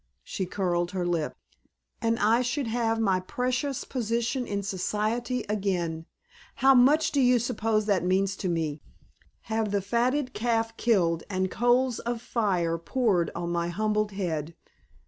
[0.23, 1.35] She curled her lip.
[2.01, 6.07] "And I should have my precious position in Society again!
[6.55, 8.81] How much do you suppose that means to me?
[9.41, 14.55] Have the fatted calf killed and coals of fire poured on my humbled head!